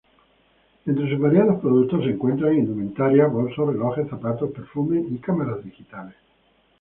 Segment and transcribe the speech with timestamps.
[0.87, 6.15] Entre sus variados productos se encuentran Indumentaria, bolsos, relojes, zapatos, perfume y Cámara digitales.